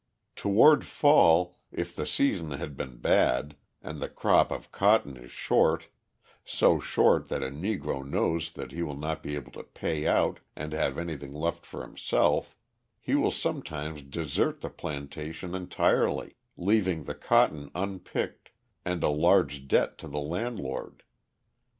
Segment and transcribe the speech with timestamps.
[0.35, 5.89] Toward fall, if the season has been bad, and the crop of cotton is short,
[6.43, 10.39] so short that a Negro knows that he will not be able to "pay out"
[10.55, 12.57] and have anything left for himself,
[12.99, 18.49] he will sometimes desert the plantation entirely, leaving the cotton unpicked
[18.83, 21.03] and a large debt to the landlord.